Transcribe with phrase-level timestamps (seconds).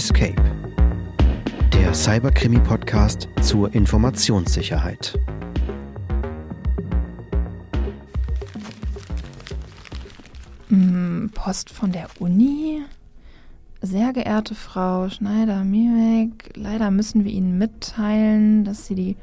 [0.00, 0.42] Escape,
[1.74, 5.18] der Cyberkrimi-Podcast zur Informationssicherheit.
[10.68, 12.80] Hm, Post von der Uni.
[13.82, 19.16] Sehr geehrte Frau Schneider-Miemek, leider müssen wir Ihnen mitteilen, dass Sie die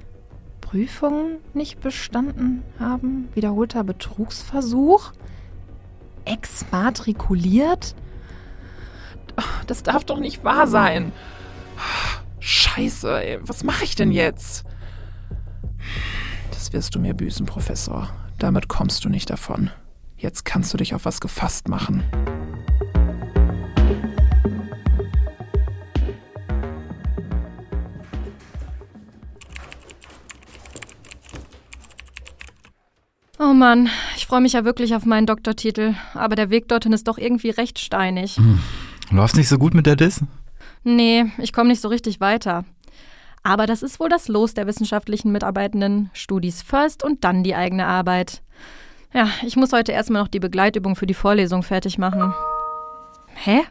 [0.61, 3.29] Prüfung nicht bestanden haben.
[3.33, 5.11] Wiederholter Betrugsversuch.
[6.25, 7.95] Exmatrikuliert.
[9.67, 11.11] Das darf doch nicht wahr sein.
[12.39, 13.39] Scheiße, ey.
[13.41, 14.63] was mache ich denn jetzt?
[16.51, 18.09] Das wirst du mir büßen, Professor.
[18.39, 19.69] Damit kommst du nicht davon.
[20.17, 22.03] Jetzt kannst du dich auf was gefasst machen.
[33.39, 37.07] Oh Mann, ich freue mich ja wirklich auf meinen Doktortitel, aber der Weg dorthin ist
[37.07, 38.37] doch irgendwie recht steinig.
[38.37, 38.59] Hm.
[39.11, 40.21] Läuft nicht so gut mit der Dis?
[40.83, 42.65] Nee, ich komme nicht so richtig weiter.
[43.43, 46.09] Aber das ist wohl das Los der wissenschaftlichen Mitarbeitenden.
[46.13, 48.41] Studis first und dann die eigene Arbeit.
[49.13, 52.33] Ja, ich muss heute erstmal noch die Begleitübung für die Vorlesung fertig machen.
[53.35, 53.61] Hä?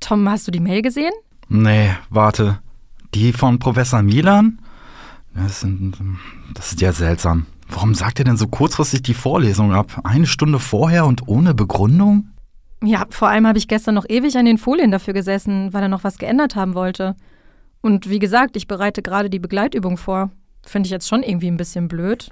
[0.00, 1.12] Tom, hast du die Mail gesehen?
[1.48, 2.60] Nee, warte.
[3.14, 4.60] Die von Professor Milan?
[5.34, 5.96] Das, sind,
[6.54, 7.46] das ist ja seltsam.
[7.68, 10.00] Warum sagt er denn so kurzfristig die Vorlesung ab?
[10.04, 12.30] Eine Stunde vorher und ohne Begründung?
[12.82, 15.88] Ja, vor allem habe ich gestern noch ewig an den Folien dafür gesessen, weil er
[15.88, 17.14] noch was geändert haben wollte.
[17.82, 20.30] Und wie gesagt, ich bereite gerade die Begleitübung vor.
[20.64, 22.30] Finde ich jetzt schon irgendwie ein bisschen blöd.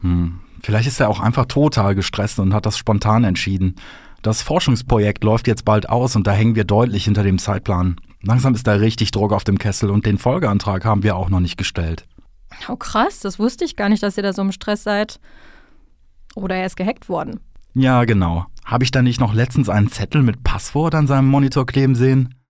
[0.00, 0.40] Hm.
[0.62, 3.76] Vielleicht ist er auch einfach total gestresst und hat das spontan entschieden.
[4.22, 7.96] Das Forschungsprojekt läuft jetzt bald aus und da hängen wir deutlich hinter dem Zeitplan.
[8.22, 11.40] Langsam ist da richtig Druck auf dem Kessel und den Folgeantrag haben wir auch noch
[11.40, 12.04] nicht gestellt.
[12.68, 15.20] Oh krass, das wusste ich gar nicht, dass ihr da so im Stress seid.
[16.34, 17.40] Oder er ist gehackt worden.
[17.74, 18.46] Ja, genau.
[18.66, 22.34] Habe ich da nicht noch letztens einen Zettel mit Passwort an seinem Monitor kleben sehen?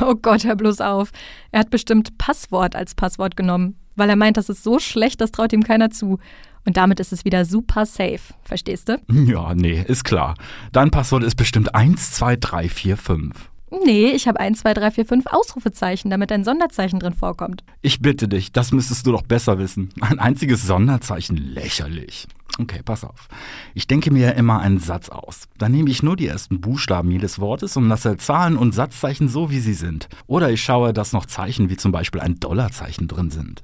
[0.00, 1.10] Oh Gott, hör bloß auf.
[1.52, 5.30] Er hat bestimmt Passwort als Passwort genommen, weil er meint, das ist so schlecht, das
[5.30, 6.18] traut ihm keiner zu.
[6.66, 8.20] Und damit ist es wieder super safe.
[8.42, 9.00] Verstehst du?
[9.26, 10.34] Ja, nee, ist klar.
[10.72, 13.48] Dein Passwort ist bestimmt 12345.
[13.84, 17.62] Nee, ich habe 1, 2, 3, 4, 5 Ausrufezeichen, damit ein Sonderzeichen drin vorkommt.
[17.82, 19.90] Ich bitte dich, das müsstest du doch besser wissen.
[20.00, 22.26] Ein einziges Sonderzeichen, lächerlich.
[22.58, 23.28] Okay, pass auf.
[23.74, 25.48] Ich denke mir immer einen Satz aus.
[25.58, 29.50] Dann nehme ich nur die ersten Buchstaben jedes Wortes und lasse Zahlen und Satzzeichen so,
[29.50, 30.08] wie sie sind.
[30.26, 33.62] Oder ich schaue, dass noch Zeichen wie zum Beispiel ein Dollarzeichen drin sind.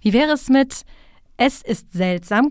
[0.00, 0.82] Wie wäre es mit
[1.36, 2.50] Es ist seltsam,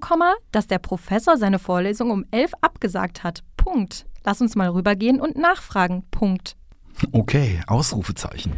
[0.51, 3.43] dass der Professor seine Vorlesung um elf abgesagt hat.
[3.55, 4.05] Punkt.
[4.23, 6.03] Lass uns mal rübergehen und nachfragen.
[6.11, 6.55] Punkt.
[7.11, 8.53] Okay, Ausrufezeichen.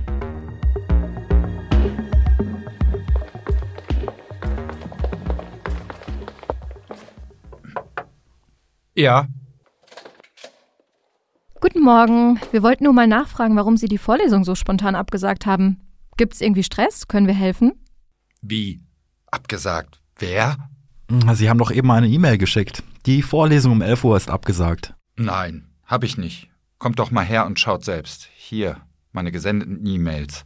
[8.93, 9.27] Ja.
[11.61, 12.39] Guten Morgen.
[12.51, 15.79] Wir wollten nur mal nachfragen, warum Sie die Vorlesung so spontan abgesagt haben.
[16.17, 17.07] Gibt es irgendwie Stress?
[17.07, 17.73] Können wir helfen?
[18.41, 18.81] Wie?
[19.27, 20.01] Abgesagt?
[20.17, 20.57] Wer?
[21.33, 22.83] Sie haben doch eben eine E-Mail geschickt.
[23.05, 24.93] Die Vorlesung um 11 Uhr ist abgesagt.
[25.15, 26.49] Nein, hab ich nicht.
[26.77, 28.29] Kommt doch mal her und schaut selbst.
[28.35, 28.77] Hier,
[29.11, 30.43] meine gesendeten E-Mails.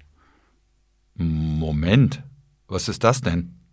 [1.16, 2.24] Moment,
[2.68, 3.65] was ist das denn?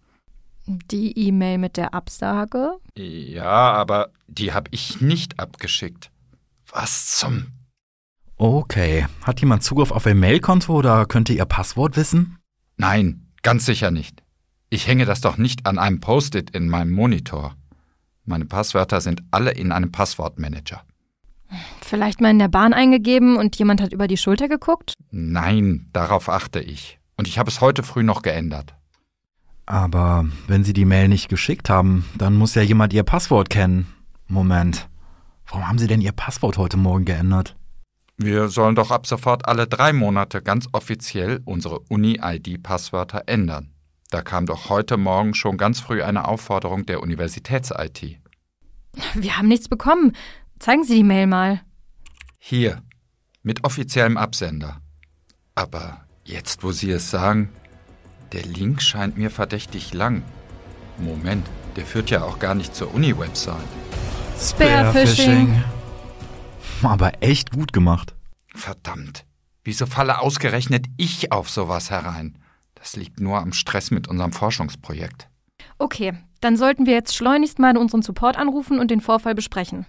[0.66, 2.72] Die E-Mail mit der Absage?
[2.96, 6.10] Ja, aber die habe ich nicht abgeschickt.
[6.70, 7.48] Was zum?
[8.36, 9.06] Okay.
[9.24, 12.38] Hat jemand Zugriff auf Ihr Mailkonto oder könnte Ihr Passwort wissen?
[12.76, 14.22] Nein, ganz sicher nicht.
[14.70, 17.54] Ich hänge das doch nicht an einem Post-it in meinem Monitor.
[18.24, 20.82] Meine Passwörter sind alle in einem Passwortmanager.
[21.82, 24.94] Vielleicht mal in der Bahn eingegeben und jemand hat über die Schulter geguckt?
[25.10, 26.98] Nein, darauf achte ich.
[27.16, 28.74] Und ich habe es heute früh noch geändert.
[29.66, 33.86] Aber wenn Sie die Mail nicht geschickt haben, dann muss ja jemand Ihr Passwort kennen.
[34.26, 34.88] Moment.
[35.46, 37.56] Warum haben Sie denn Ihr Passwort heute Morgen geändert?
[38.16, 43.72] Wir sollen doch ab sofort alle drei Monate ganz offiziell unsere Uni-ID-Passwörter ändern.
[44.10, 48.20] Da kam doch heute Morgen schon ganz früh eine Aufforderung der Universitäts-IT.
[49.14, 50.12] Wir haben nichts bekommen.
[50.58, 51.62] Zeigen Sie die Mail mal.
[52.38, 52.82] Hier,
[53.42, 54.80] mit offiziellem Absender.
[55.54, 57.50] Aber jetzt, wo Sie es sagen,
[58.32, 60.22] der Link scheint mir verdächtig lang.
[60.98, 61.46] Moment,
[61.76, 63.56] der führt ja auch gar nicht zur Uni-Website.
[64.38, 65.62] Spearfishing.
[66.82, 68.14] Aber echt gut gemacht.
[68.54, 69.24] Verdammt.
[69.64, 72.38] Wieso falle ausgerechnet ich auf sowas herein?
[72.74, 75.28] Das liegt nur am Stress mit unserem Forschungsprojekt.
[75.78, 79.86] Okay, dann sollten wir jetzt schleunigst mal unseren Support anrufen und den Vorfall besprechen.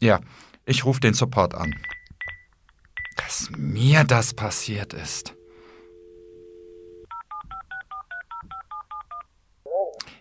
[0.00, 0.20] Ja,
[0.64, 1.74] ich rufe den Support an.
[3.16, 5.34] Dass mir das passiert ist.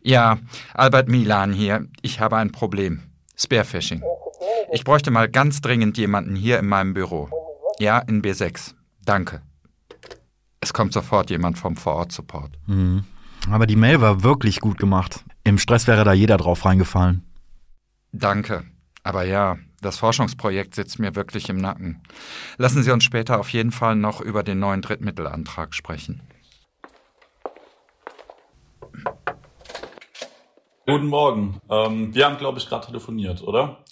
[0.06, 0.38] Ja,
[0.76, 1.88] Albert Milan hier.
[2.04, 3.02] Ich habe ein Problem.
[3.36, 4.04] Spearfishing.
[4.72, 7.28] Ich bräuchte mal ganz dringend jemanden hier in meinem Büro.
[7.80, 8.76] Ja, in B6.
[9.04, 9.42] Danke.
[10.62, 12.52] Es kommt sofort jemand vom Vorort-Support.
[12.68, 13.04] Mhm.
[13.50, 15.26] Aber die Mail war wirklich gut gemacht.
[15.44, 17.24] Im Stress wäre da jeder drauf reingefallen.
[18.12, 18.64] Danke.
[19.02, 22.04] Aber ja, das Forschungsprojekt sitzt mir wirklich im Nacken.
[22.58, 26.22] Lassen Sie uns später auf jeden Fall noch über den neuen Drittmittelantrag sprechen.
[30.88, 31.60] Guten Morgen.
[31.68, 33.84] Ähm, wir haben, glaube ich, gerade telefoniert, oder?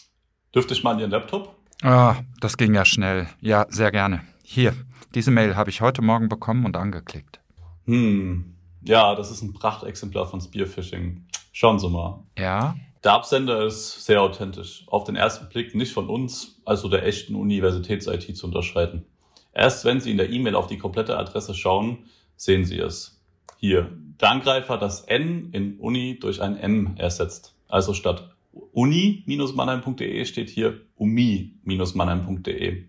[0.53, 1.55] Dürfte ich mal an Ihren Laptop?
[1.81, 3.27] Ah, das ging ja schnell.
[3.41, 4.21] Ja, sehr gerne.
[4.43, 4.73] Hier,
[5.15, 7.39] diese Mail habe ich heute Morgen bekommen und angeklickt.
[7.85, 8.53] Hm.
[8.83, 11.25] Ja, das ist ein Prachtexemplar von Spearfishing.
[11.51, 12.23] Schauen Sie mal.
[12.37, 12.75] Ja?
[13.03, 14.83] Der Absender ist sehr authentisch.
[14.85, 19.03] Auf den ersten Blick nicht von uns, also der echten Universitäts-IT zu unterscheiden.
[19.51, 22.05] Erst wenn Sie in der E-Mail auf die komplette Adresse schauen,
[22.35, 23.19] sehen Sie es.
[23.57, 23.89] Hier,
[24.19, 27.55] der Angreifer das N in Uni durch ein M ersetzt.
[27.67, 28.35] Also statt
[28.73, 32.85] uni-mannheim.de steht hier umi-mannheim.de.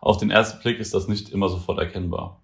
[0.00, 2.42] Auf den ersten Blick ist das nicht immer sofort erkennbar.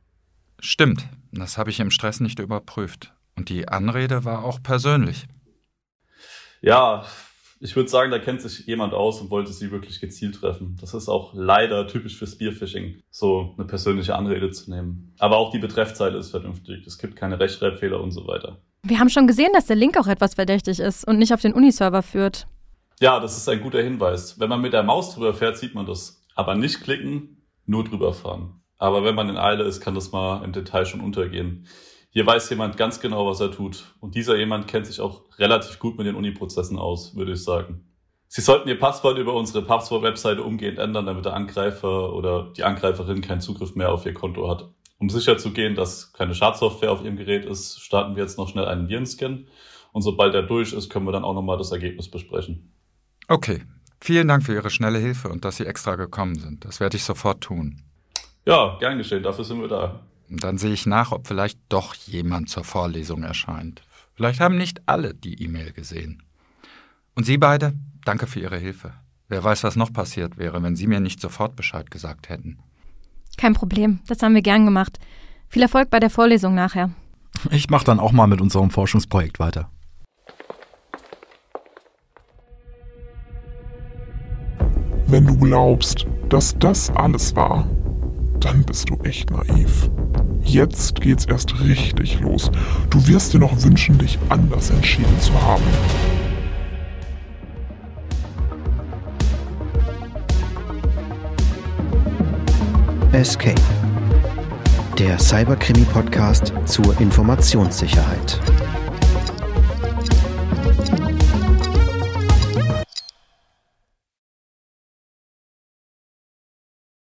[0.60, 3.12] Stimmt, das habe ich im Stress nicht überprüft.
[3.36, 5.26] Und die Anrede war auch persönlich.
[6.62, 7.04] Ja,
[7.60, 10.76] ich würde sagen, da kennt sich jemand aus und wollte sie wirklich gezielt treffen.
[10.80, 15.14] Das ist auch leider typisch für Spearfishing, so eine persönliche Anrede zu nehmen.
[15.18, 16.86] Aber auch die Betreffzeile ist vernünftig.
[16.86, 18.60] Es gibt keine Rechtschreibfehler und so weiter.
[18.82, 21.54] Wir haben schon gesehen, dass der Link auch etwas verdächtig ist und nicht auf den
[21.54, 22.46] Uniserver führt.
[23.00, 24.38] Ja, das ist ein guter Hinweis.
[24.38, 26.22] Wenn man mit der Maus drüber fährt, sieht man das.
[26.34, 28.60] Aber nicht klicken, nur drüber fahren.
[28.78, 31.66] Aber wenn man in Eile ist, kann das mal im Detail schon untergehen.
[32.16, 33.92] Hier weiß jemand ganz genau, was er tut.
[34.00, 37.84] Und dieser jemand kennt sich auch relativ gut mit den Uni-Prozessen aus, würde ich sagen.
[38.26, 43.20] Sie sollten Ihr Passwort über unsere Passwort-Webseite umgehend ändern, damit der Angreifer oder die Angreiferin
[43.20, 44.66] keinen Zugriff mehr auf Ihr Konto hat.
[44.96, 48.88] Um sicherzugehen, dass keine Schadsoftware auf Ihrem Gerät ist, starten wir jetzt noch schnell einen
[48.88, 49.46] Virenscan.
[49.92, 52.72] Und sobald er durch ist, können wir dann auch nochmal das Ergebnis besprechen.
[53.28, 53.62] Okay.
[54.00, 56.64] Vielen Dank für Ihre schnelle Hilfe und dass Sie extra gekommen sind.
[56.64, 57.82] Das werde ich sofort tun.
[58.46, 59.22] Ja, gern geschehen.
[59.22, 60.00] Dafür sind wir da.
[60.28, 63.82] Und dann sehe ich nach, ob vielleicht doch jemand zur Vorlesung erscheint.
[64.14, 66.22] Vielleicht haben nicht alle die E-Mail gesehen.
[67.14, 67.74] Und Sie beide,
[68.04, 68.92] danke für Ihre Hilfe.
[69.28, 72.58] Wer weiß, was noch passiert wäre, wenn Sie mir nicht sofort Bescheid gesagt hätten.
[73.36, 74.98] Kein Problem, das haben wir gern gemacht.
[75.48, 76.90] Viel Erfolg bei der Vorlesung nachher.
[77.50, 79.70] Ich mache dann auch mal mit unserem Forschungsprojekt weiter.
[85.08, 87.68] Wenn du glaubst, dass das alles war,
[88.40, 89.88] dann bist du echt naiv.
[90.46, 92.52] Jetzt geht's erst richtig los.
[92.88, 95.64] Du wirst dir noch wünschen, dich anders entschieden zu haben.
[103.12, 103.60] Escape.
[104.98, 108.40] Der Cyberkrimi-Podcast zur Informationssicherheit.